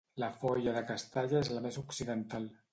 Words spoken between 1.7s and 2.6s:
occidental.